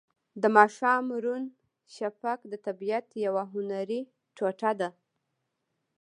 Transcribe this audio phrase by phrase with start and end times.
[0.41, 1.43] د ماښام روڼ
[1.95, 4.01] شفق د طبیعت یوه هنري
[4.35, 4.89] ټوټه ده.